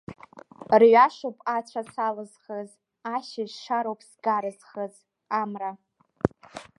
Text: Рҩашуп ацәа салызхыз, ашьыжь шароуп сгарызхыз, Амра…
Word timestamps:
Рҩашуп 0.81 1.37
ацәа 1.55 1.81
салызхыз, 1.91 2.69
ашьыжь 3.15 3.55
шароуп 3.63 3.99
сгарызхыз, 4.09 4.93
Амра… 5.39 5.71